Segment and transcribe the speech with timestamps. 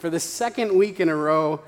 [0.00, 1.60] For the second week in a row,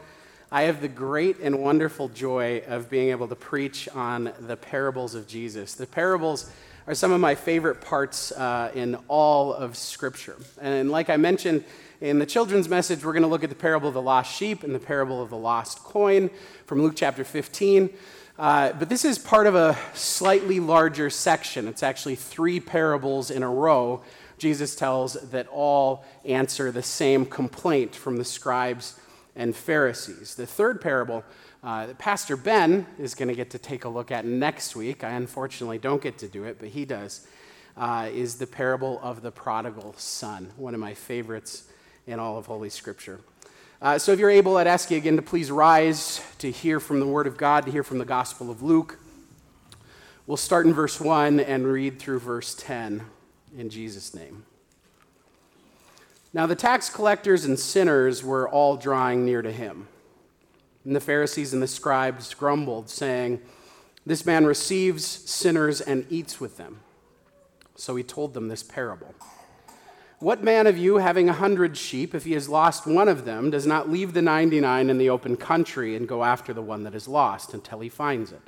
[0.50, 5.14] I have the great and wonderful joy of being able to preach on the parables
[5.14, 5.74] of Jesus.
[5.74, 6.50] The parables
[6.86, 10.36] are some of my favorite parts uh, in all of Scripture.
[10.62, 11.62] And like I mentioned
[12.00, 14.62] in the children's message, we're going to look at the parable of the lost sheep
[14.62, 16.30] and the parable of the lost coin
[16.64, 17.90] from Luke chapter 15.
[18.38, 21.68] Uh, but this is part of a slightly larger section.
[21.68, 24.02] It's actually three parables in a row
[24.42, 28.98] Jesus tells that all answer the same complaint from the scribes
[29.36, 30.34] and Pharisees.
[30.34, 31.22] The third parable
[31.62, 35.04] uh, that Pastor Ben is going to get to take a look at next week,
[35.04, 37.24] I unfortunately don't get to do it, but he does,
[37.76, 41.68] uh, is the parable of the prodigal son, one of my favorites
[42.08, 43.20] in all of Holy Scripture.
[43.80, 46.98] Uh, so if you're able, I'd ask you again to please rise to hear from
[46.98, 48.98] the Word of God, to hear from the Gospel of Luke.
[50.26, 53.04] We'll start in verse 1 and read through verse 10
[53.56, 54.44] in Jesus' name.
[56.34, 59.88] Now, the tax collectors and sinners were all drawing near to him.
[60.84, 63.40] And the Pharisees and the scribes grumbled, saying,
[64.06, 66.80] This man receives sinners and eats with them.
[67.76, 69.14] So he told them this parable
[70.18, 73.50] What man of you, having a hundred sheep, if he has lost one of them,
[73.50, 76.94] does not leave the 99 in the open country and go after the one that
[76.94, 78.42] is lost until he finds it?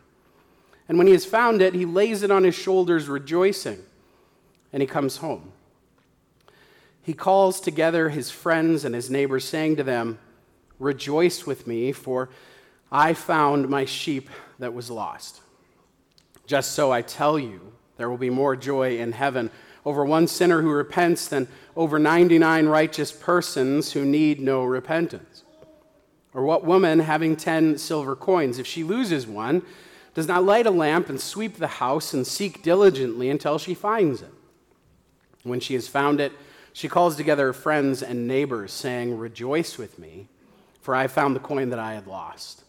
[0.88, 3.82] And when he has found it, he lays it on his shoulders, rejoicing,
[4.74, 5.52] and he comes home.
[7.00, 10.18] He calls together his friends and his neighbors, saying to them,
[10.80, 12.28] Rejoice with me, for
[12.90, 15.42] I found my sheep that was lost.
[16.48, 19.48] Just so I tell you, there will be more joy in heaven
[19.84, 25.44] over one sinner who repents than over 99 righteous persons who need no repentance.
[26.32, 29.62] Or what woman, having 10 silver coins, if she loses one,
[30.14, 34.20] does not light a lamp and sweep the house and seek diligently until she finds
[34.20, 34.32] it?
[35.44, 36.32] When she has found it,
[36.72, 40.28] she calls together her friends and neighbors, saying, Rejoice with me
[40.84, 42.62] for I have found the coin that I had lost.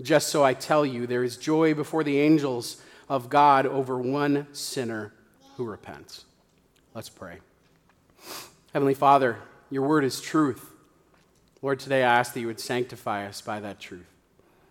[0.00, 4.46] Just so I tell you, there is joy before the angels of God over one
[4.52, 5.12] sinner
[5.56, 6.26] who repents.
[6.94, 7.38] Let's pray.
[8.72, 10.70] Heavenly Father, your word is truth.
[11.60, 14.06] Lord, today I ask that you would sanctify us by that truth.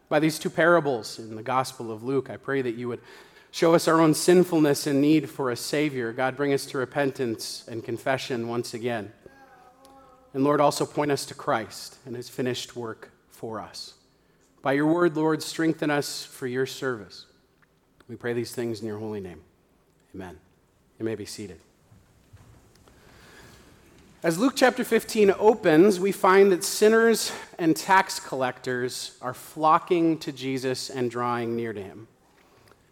[0.07, 3.01] By these two parables in the Gospel of Luke, I pray that you would
[3.51, 6.13] show us our own sinfulness and need for a Savior.
[6.13, 9.11] God, bring us to repentance and confession once again.
[10.33, 13.95] And Lord, also point us to Christ and his finished work for us.
[14.61, 17.25] By your word, Lord, strengthen us for your service.
[18.07, 19.41] We pray these things in your holy name.
[20.13, 20.37] Amen.
[20.97, 21.59] You may be seated.
[24.21, 30.33] As Luke chapter 15 opens, we find that sinners and tax collectors are flocking to
[30.33, 32.09] Jesus and drawing near to him.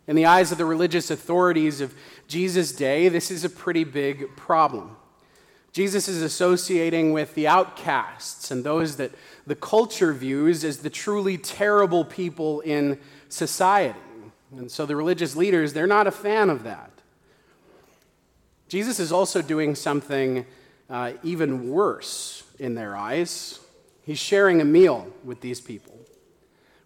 [0.07, 1.93] In the eyes of the religious authorities of
[2.27, 4.95] Jesus' day, this is a pretty big problem.
[5.73, 9.11] Jesus is associating with the outcasts and those that
[9.45, 12.97] the culture views as the truly terrible people in
[13.29, 13.99] society.
[14.55, 16.91] And so the religious leaders, they're not a fan of that.
[18.69, 20.45] Jesus is also doing something
[20.89, 23.59] uh, even worse in their eyes.
[24.03, 25.96] He's sharing a meal with these people.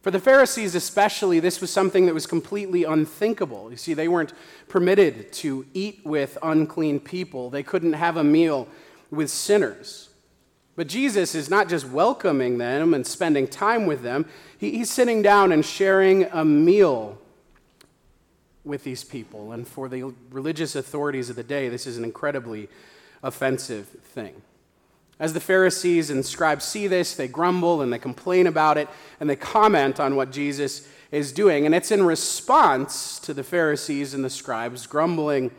[0.01, 3.69] For the Pharisees, especially, this was something that was completely unthinkable.
[3.69, 4.34] You see, they weren't
[4.67, 8.67] permitted to eat with unclean people, they couldn't have a meal
[9.12, 10.09] with sinners.
[10.75, 14.25] But Jesus is not just welcoming them and spending time with them,
[14.57, 17.19] he's sitting down and sharing a meal
[18.63, 19.51] with these people.
[19.51, 22.69] And for the religious authorities of the day, this is an incredibly
[23.22, 24.41] offensive thing.
[25.22, 28.90] As the Pharisees and scribes see this, they grumble and they complain about it
[29.20, 31.68] and they comment on what Jesus is doing.
[31.68, 35.52] And it's in response to the Pharisees and the scribes grumbling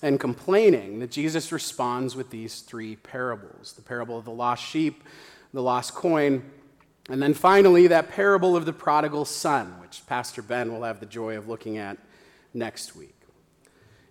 [0.00, 5.04] and complaining that Jesus responds with these three parables the parable of the lost sheep,
[5.52, 6.42] the lost coin,
[7.10, 11.04] and then finally that parable of the prodigal son, which Pastor Ben will have the
[11.04, 11.98] joy of looking at
[12.54, 13.19] next week.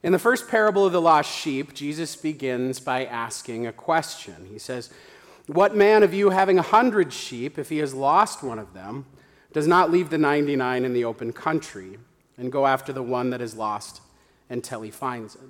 [0.02, 4.48] In the first parable of the lost sheep, Jesus begins by asking a question.
[4.50, 4.90] He says,
[5.48, 9.06] What man of you having a hundred sheep, if he has lost one of them,
[9.52, 11.98] does not leave the 99 in the open country
[12.38, 14.02] and go after the one that is lost
[14.50, 15.42] until he finds it?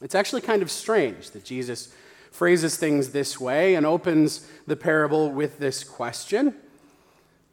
[0.00, 1.94] It's actually kind of strange that Jesus
[2.30, 6.54] phrases things this way and opens the parable with this question.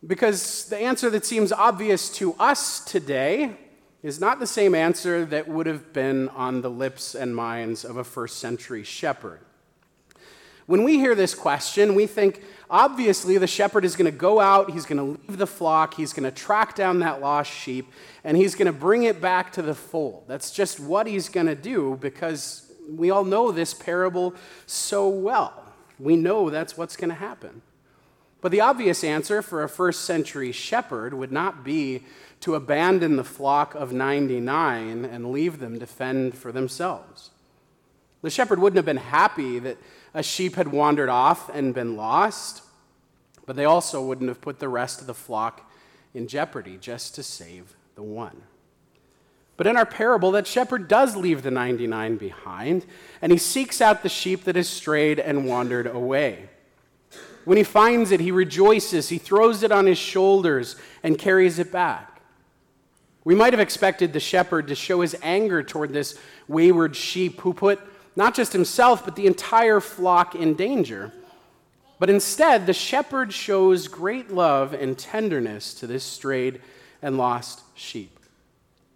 [0.06, 3.57] Because the answer that seems obvious to us today
[4.07, 7.98] is not the same answer that would have been on the lips and minds of
[7.98, 9.42] a first century shepherd.
[10.65, 14.71] When we hear this question, we think obviously the shepherd is going to go out,
[14.71, 17.92] he's going to leave the flock, he's going to track down that lost sheep,
[18.24, 20.24] and he's going to bring it back to the fold.
[20.25, 24.36] That's just what he's going to do because we all know this parable
[24.68, 25.65] so well.
[26.00, 27.62] We know that's what's going to happen.
[28.39, 32.03] But the obvious answer for a first century shepherd would not be
[32.42, 37.31] to abandon the flock of 99 and leave them to fend for themselves.
[38.22, 39.78] The shepherd wouldn't have been happy that
[40.13, 42.63] a sheep had wandered off and been lost,
[43.45, 45.69] but they also wouldn't have put the rest of the flock
[46.13, 48.44] in jeopardy just to save the one.
[49.56, 52.86] But in our parable, that shepherd does leave the 99 behind,
[53.22, 56.50] and he seeks out the sheep that has strayed and wandered away.
[57.44, 61.72] When he finds it, he rejoices, he throws it on his shoulders, and carries it
[61.72, 62.16] back.
[63.27, 67.53] We might have expected the shepherd to show his anger toward this wayward sheep who
[67.53, 67.77] put
[68.15, 71.12] not just himself, but the entire flock in danger.
[72.00, 76.62] But instead, the shepherd shows great love and tenderness to this strayed
[77.01, 78.18] and lost sheep.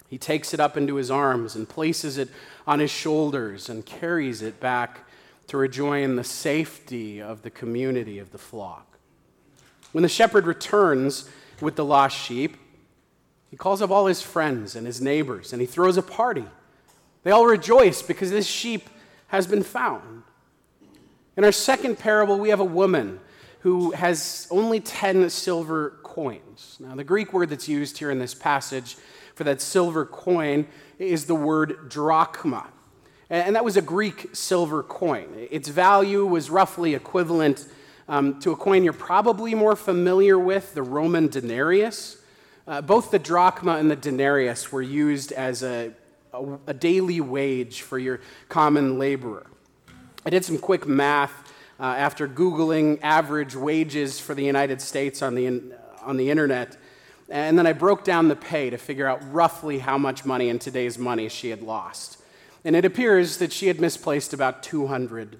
[0.07, 2.29] He takes it up into his arms and places it
[2.65, 5.01] on his shoulders and carries it back
[5.47, 8.97] to rejoin the safety of the community of the flock.
[9.91, 11.27] When the shepherd returns
[11.59, 12.55] with the lost sheep,
[13.51, 16.45] he calls up all his friends and his neighbors, and he throws a party.
[17.23, 18.89] They all rejoice because this sheep
[19.27, 20.23] has been found.
[21.37, 23.19] In our second parable, we have a woman
[23.59, 26.77] who has only 10 silver coins.
[26.79, 28.95] Now, the Greek word that's used here in this passage
[29.35, 30.65] for that silver coin
[30.97, 32.67] is the word drachma.
[33.29, 35.47] And that was a Greek silver coin.
[35.51, 37.65] Its value was roughly equivalent
[38.07, 42.20] um, to a coin you're probably more familiar with, the Roman denarius.
[42.71, 45.91] Uh, both the drachma and the denarius were used as a,
[46.31, 49.45] a, a, daily wage for your common laborer.
[50.25, 51.51] I did some quick math
[51.81, 56.77] uh, after Googling average wages for the United States on the, in, on the internet,
[57.27, 60.57] and then I broke down the pay to figure out roughly how much money in
[60.57, 62.19] today's money she had lost.
[62.63, 65.35] And it appears that she had misplaced about $200.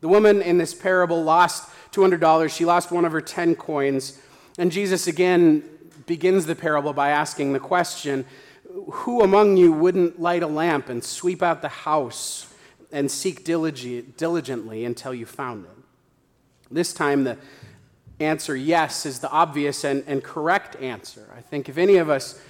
[0.00, 2.48] The woman in this parable lost $200.
[2.48, 4.18] She lost one of her 10 coins.
[4.56, 5.62] And Jesus again
[6.06, 8.24] begins the parable by asking the question
[8.90, 12.52] Who among you wouldn't light a lamp and sweep out the house
[12.90, 15.70] and seek diligently until you found it?
[16.70, 17.38] This time, the
[18.20, 21.28] answer yes is the obvious and, and correct answer.
[21.36, 22.40] I think if any of us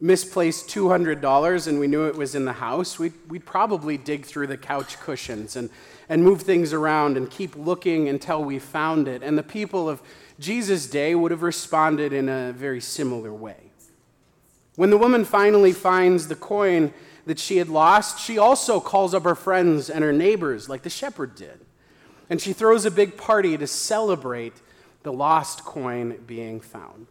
[0.00, 4.48] misplaced $200 and we knew it was in the house, we'd, we'd probably dig through
[4.48, 5.70] the couch cushions and,
[6.08, 9.22] and move things around and keep looking until we found it.
[9.22, 10.02] And the people of
[10.42, 13.70] Jesus' day would have responded in a very similar way.
[14.74, 16.92] When the woman finally finds the coin
[17.26, 20.90] that she had lost, she also calls up her friends and her neighbors, like the
[20.90, 21.60] shepherd did.
[22.28, 24.54] And she throws a big party to celebrate
[25.02, 27.06] the lost coin being found.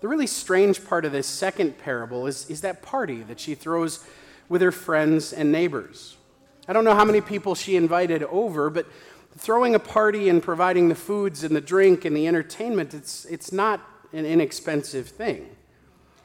[0.00, 4.04] The really strange part of this second parable is, is that party that she throws
[4.48, 6.16] with her friends and neighbors.
[6.66, 8.86] I don't know how many people she invited over, but
[9.36, 13.52] throwing a party and providing the foods and the drink and the entertainment, it's, it's
[13.52, 13.80] not
[14.12, 15.48] an inexpensive thing.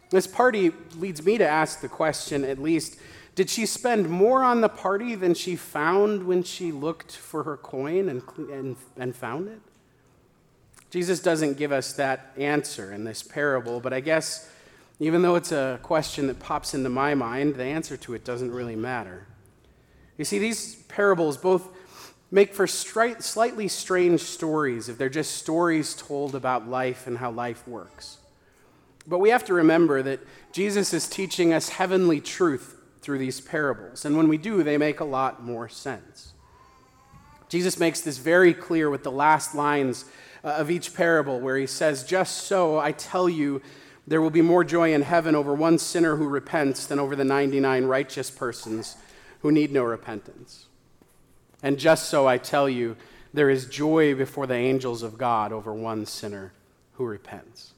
[0.10, 2.98] This party leads me to ask the question, at least,
[3.36, 7.58] did she spend more on the party than she found when she looked for her
[7.58, 9.60] coin and, and, and found it?
[10.90, 14.50] Jesus doesn't give us that answer in this parable, but I guess
[15.00, 18.52] even though it's a question that pops into my mind, the answer to it doesn't
[18.52, 19.28] really matter.
[20.18, 21.68] You see, these parables both
[22.36, 27.32] make for stri- slightly strange stories if they're just stories told about life and how
[27.32, 28.18] life works.
[29.08, 30.20] But we have to remember that
[30.52, 35.00] Jesus is teaching us heavenly truth through these parables, and when we do, they make
[35.00, 36.34] a lot more sense.
[37.48, 40.04] Jesus makes this very clear with the last lines
[40.44, 43.62] uh, of each parable, where he says, Just so I tell you,
[44.06, 47.24] there will be more joy in heaven over one sinner who repents than over the
[47.24, 48.98] 99 righteous persons
[49.40, 50.66] who need no repentance.
[51.64, 52.96] And just so I tell you,
[53.34, 56.54] there is joy before the angels of God over one sinner
[56.94, 57.74] who repents.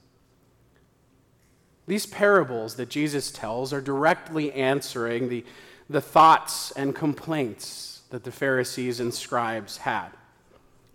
[1.87, 5.45] These parables that Jesus tells are directly answering the,
[5.89, 10.09] the thoughts and complaints that the Pharisees and scribes had.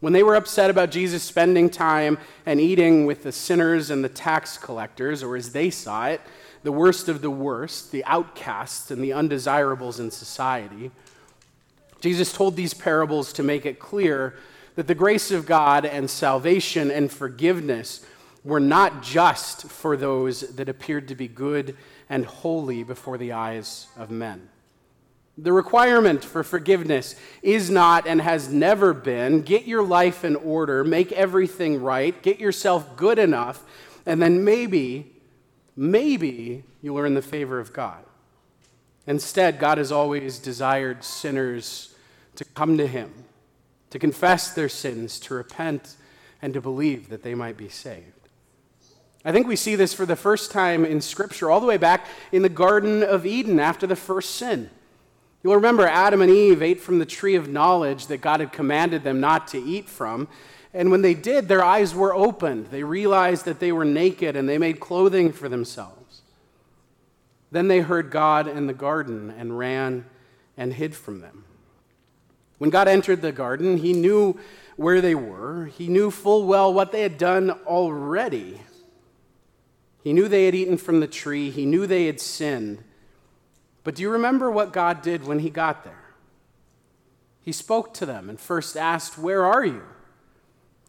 [0.00, 4.08] When they were upset about Jesus spending time and eating with the sinners and the
[4.08, 6.20] tax collectors, or as they saw it,
[6.62, 10.90] the worst of the worst, the outcasts and the undesirables in society,
[12.02, 14.34] Jesus told these parables to make it clear
[14.74, 18.04] that the grace of God and salvation and forgiveness
[18.42, 21.76] were not just for those that appeared to be good
[22.10, 24.48] and holy before the eyes of men.
[25.38, 30.82] The requirement for forgiveness is not and has never been get your life in order,
[30.82, 33.62] make everything right, get yourself good enough,
[34.04, 35.12] and then maybe,
[35.76, 38.04] maybe you'll earn the favor of God.
[39.06, 41.91] Instead, God has always desired sinners
[42.36, 43.12] to come to Him,
[43.90, 45.96] to confess their sins, to repent,
[46.40, 48.22] and to believe that they might be saved.
[49.24, 52.06] I think we see this for the first time in Scripture, all the way back
[52.32, 54.68] in the Garden of Eden after the first sin.
[55.42, 59.02] You'll remember Adam and Eve ate from the tree of knowledge that God had commanded
[59.02, 60.28] them not to eat from.
[60.74, 62.68] And when they did, their eyes were opened.
[62.68, 66.22] They realized that they were naked and they made clothing for themselves.
[67.50, 70.06] Then they heard God in the garden and ran
[70.56, 71.44] and hid from them.
[72.62, 74.38] When God entered the garden, he knew
[74.76, 75.64] where they were.
[75.64, 78.60] He knew full well what they had done already.
[80.04, 82.84] He knew they had eaten from the tree, he knew they had sinned.
[83.82, 86.04] But do you remember what God did when he got there?
[87.40, 89.82] He spoke to them and first asked, Where are you?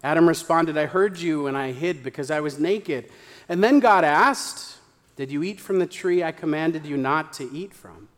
[0.04, 3.10] Adam responded, I heard you and I hid because I was naked.
[3.50, 4.78] And then God asked,
[5.16, 8.10] Did you eat from the tree I commanded you not to eat from?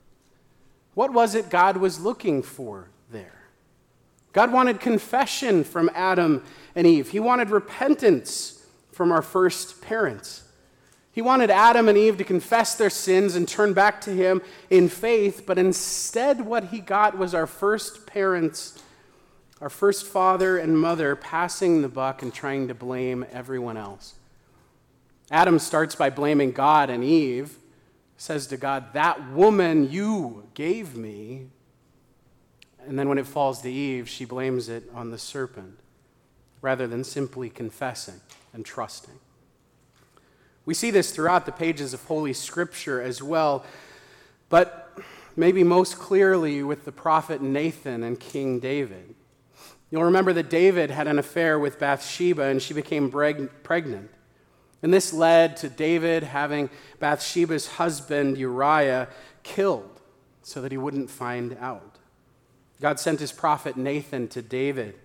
[0.94, 3.45] What was it God was looking for there?
[4.36, 6.44] God wanted confession from Adam
[6.76, 10.44] and Eve, He wanted repentance from our first parents.
[11.10, 14.90] He wanted Adam and Eve to confess their sins and turn back to Him in
[14.90, 18.78] faith, but instead, what He got was our first parents,
[19.62, 24.16] our first father and mother, passing the buck and trying to blame everyone else.
[25.32, 27.58] Adam starts by blaming God, and Eve
[28.18, 31.52] says to God, That woman you gave me.
[32.88, 35.80] And then when it falls to Eve, she blames it on the serpent
[36.62, 38.22] rather than simply confessing
[38.54, 39.20] and trusting.
[40.66, 43.64] We see this throughout the pages of Holy Scripture as well,
[44.50, 44.98] but
[45.36, 49.14] maybe most clearly with the prophet Nathan and King David.
[49.92, 54.10] You'll remember that David had an affair with Bathsheba and she became pregnant.
[54.82, 59.08] And this led to David having Bathsheba's husband Uriah
[59.44, 60.02] killed
[60.42, 62.00] so that he wouldn't find out.
[62.82, 64.96] God sent his prophet Nathan to David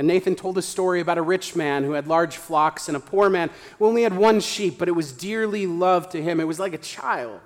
[0.00, 3.00] and Nathan told a story about a rich man who had large flocks and a
[3.00, 6.40] poor man who only had one sheep, but it was dearly loved to him.
[6.40, 7.40] It was like a child.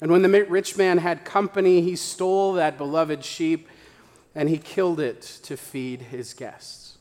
[0.00, 3.68] And when the rich man had company, he stole that beloved sheep
[4.34, 6.98] and he killed it to feed his guests.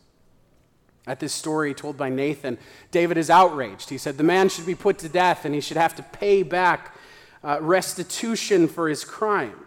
[1.06, 2.58] At this story told by Nathan,
[2.89, 3.89] David is outraged.
[3.89, 6.42] He said the man should be put to death and he should have to pay
[6.42, 6.96] back
[7.44, 9.65] uh, restitution for his crime.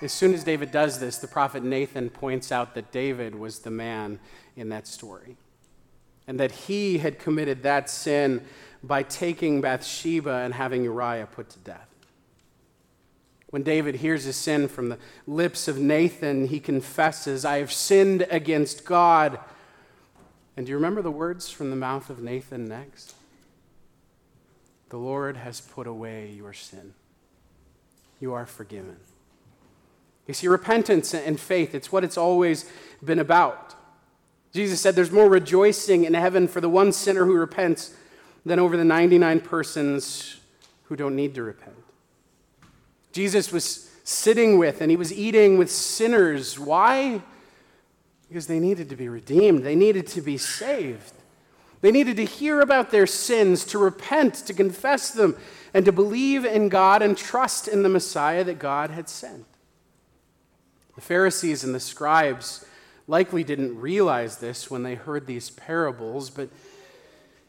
[0.00, 3.70] As soon as David does this, the prophet Nathan points out that David was the
[3.70, 4.20] man
[4.56, 5.36] in that story
[6.28, 8.44] and that he had committed that sin
[8.82, 11.88] by taking Bathsheba and having Uriah put to death.
[13.50, 18.26] When David hears his sin from the lips of Nathan, he confesses, I have sinned
[18.30, 19.40] against God.
[20.56, 23.14] And do you remember the words from the mouth of Nathan next?
[24.90, 26.92] The Lord has put away your sin.
[28.20, 28.98] You are forgiven.
[30.28, 32.70] You see, repentance and faith, it's what it's always
[33.02, 33.74] been about.
[34.52, 37.94] Jesus said there's more rejoicing in heaven for the one sinner who repents
[38.44, 40.38] than over the 99 persons
[40.84, 41.76] who don't need to repent.
[43.12, 46.58] Jesus was sitting with and he was eating with sinners.
[46.58, 47.22] Why?
[48.28, 51.14] Because they needed to be redeemed, they needed to be saved.
[51.80, 55.36] They needed to hear about their sins, to repent, to confess them,
[55.72, 59.46] and to believe in God and trust in the Messiah that God had sent.
[60.98, 62.66] The Pharisees and the scribes
[63.06, 66.48] likely didn't realize this when they heard these parables, but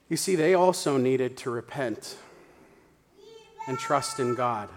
[0.07, 2.15] you see, they also needed to repent
[3.67, 4.69] and trust in God.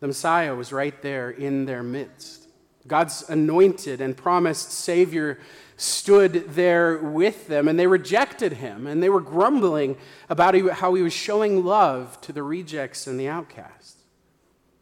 [0.00, 2.48] The Messiah was right there in their midst.
[2.86, 5.38] God's anointed and promised Savior
[5.76, 9.98] stood there with them, and they rejected him, and they were grumbling
[10.30, 13.97] about how he was showing love to the rejects and the outcasts.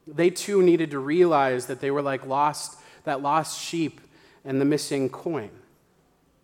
[0.06, 4.00] They too needed to realize that they were like lost, that lost sheep
[4.44, 5.50] and the missing coin.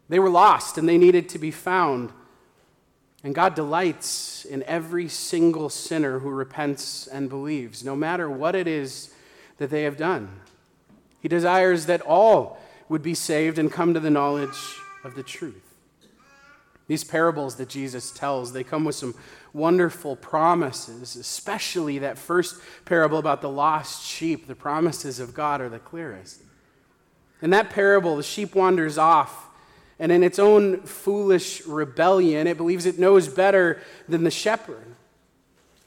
[0.09, 2.13] They were lost and they needed to be found.
[3.25, 8.67] And God delights in every single sinner who repents and believes, no matter what it
[8.67, 9.15] is
[9.59, 10.41] that they have done.
[11.21, 14.59] He desires that all would be saved and come to the knowledge
[15.05, 15.72] of the truth.
[16.89, 19.15] These parables that Jesus tells, they come with some
[19.53, 24.47] wonderful promises, especially that first parable about the lost sheep.
[24.47, 26.43] The promises of God are the clearest.
[27.41, 29.49] In that parable, the sheep wanders off,
[29.99, 34.97] and in its own foolish rebellion, it believes it knows better than the shepherd.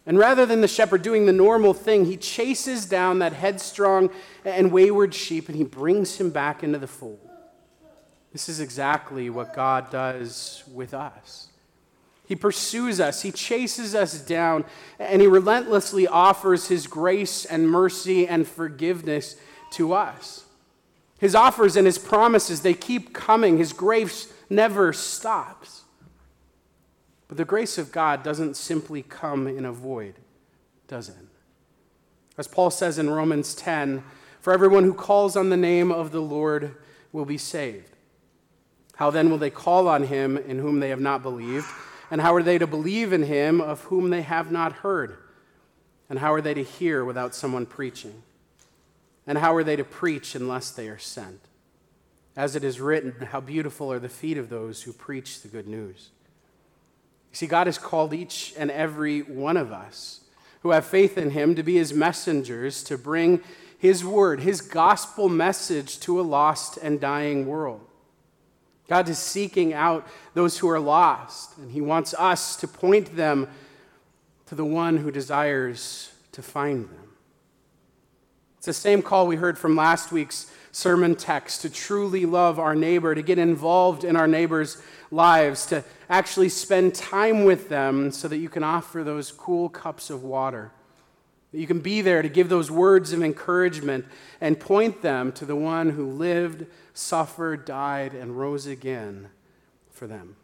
[0.06, 4.12] And rather than the shepherd doing the normal thing, he chases down that headstrong
[4.44, 7.20] and wayward sheep and he brings him back into the fold.
[8.36, 11.48] This is exactly what God does with us.
[12.28, 14.66] He pursues us, He chases us down,
[15.00, 19.38] and He relentlessly offers His grace and mercy and forgiveness
[19.72, 20.44] to us.
[21.18, 23.58] His offers and his promises, they keep coming.
[23.58, 25.84] His grace never stops.
[27.30, 30.16] But the grace of God doesn't simply come in a void,
[30.90, 31.16] does it?
[32.38, 34.04] As Paul says in Romans 10,
[34.42, 36.76] for everyone who calls on the name of the Lord
[37.14, 37.95] will be saved.
[38.96, 41.68] How then will they call on him in whom they have not believed?
[42.10, 45.18] And how are they to believe in him of whom they have not heard?
[46.10, 48.24] And how are they to hear without someone preaching?
[49.28, 51.42] And how are they to preach unless they are sent?
[52.38, 55.68] As it is written, how beautiful are the feet of those who preach the good
[55.68, 56.10] news.
[57.32, 60.22] See, God has called each and every one of us
[60.62, 63.42] who have faith in him to be his messengers to bring
[63.78, 67.82] his word, his gospel message to a lost and dying world.
[68.88, 73.48] God is seeking out those who are lost, and he wants us to point them
[74.46, 77.10] to the one who desires to find them.
[78.58, 82.76] It's the same call we heard from last week's sermon text to truly love our
[82.76, 88.28] neighbor, to get involved in our neighbor's lives, to actually spend time with them so
[88.28, 90.72] that you can offer those cool cups of water.
[91.56, 94.04] That you can be there to give those words of encouragement
[94.42, 99.30] and point them to the one who lived, suffered, died, and rose again
[99.90, 100.36] for them.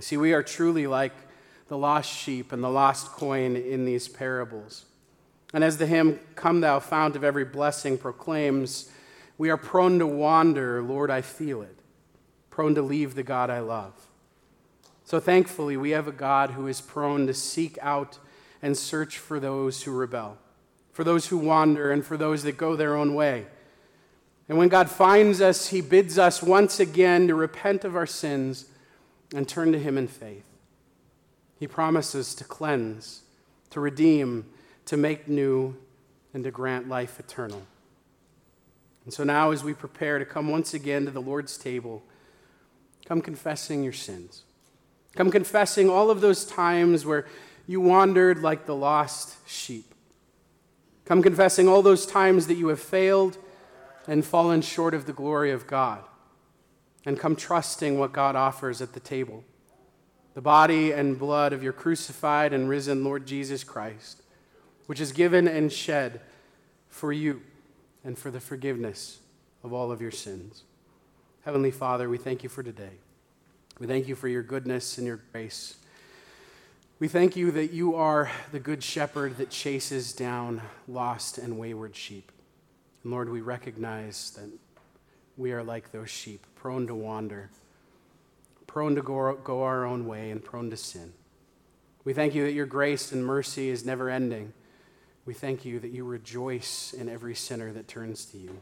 [0.00, 1.12] See, we are truly like
[1.68, 4.86] the lost sheep and the lost coin in these parables.
[5.54, 8.90] And as the hymn, Come Thou Fount of Every Blessing, proclaims,
[9.38, 11.78] we are prone to wander, Lord, I feel it,
[12.50, 13.92] prone to leave the God I love.
[15.04, 18.18] So thankfully, we have a God who is prone to seek out
[18.62, 20.38] and search for those who rebel,
[20.92, 23.46] for those who wander, and for those that go their own way.
[24.48, 28.66] And when God finds us, he bids us once again to repent of our sins
[29.34, 30.44] and turn to him in faith.
[31.58, 33.22] He promises to cleanse,
[33.70, 34.46] to redeem,
[34.86, 35.76] to make new,
[36.34, 37.62] and to grant life eternal.
[39.04, 42.02] And so now, as we prepare to come once again to the Lord's table,
[43.06, 44.42] come confessing your sins.
[45.14, 47.26] Come confessing all of those times where
[47.66, 49.94] you wandered like the lost sheep.
[51.04, 53.38] Come confessing all those times that you have failed
[54.06, 56.02] and fallen short of the glory of God.
[57.04, 59.44] And come trusting what God offers at the table
[60.34, 64.22] the body and blood of your crucified and risen Lord Jesus Christ,
[64.86, 66.22] which is given and shed
[66.88, 67.42] for you
[68.02, 69.20] and for the forgiveness
[69.62, 70.62] of all of your sins.
[71.44, 72.92] Heavenly Father, we thank you for today.
[73.78, 75.76] We thank you for your goodness and your grace.
[77.02, 81.96] We thank you that you are the good shepherd that chases down lost and wayward
[81.96, 82.30] sheep.
[83.02, 84.48] And Lord, we recognize that
[85.36, 87.50] we are like those sheep, prone to wander
[88.68, 91.12] prone to go, go our own way and prone to sin.
[92.04, 94.52] We thank you that your grace and mercy is never ending.
[95.26, 98.60] We thank you that you rejoice in every sinner that turns to you.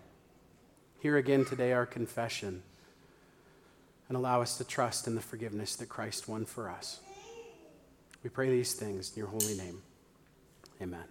[1.01, 2.63] Hear again today our confession
[4.09, 7.01] and allow us to trust in the forgiveness that Christ won for us.
[8.23, 9.83] We pray these things in your holy name.
[10.83, 11.11] Amen.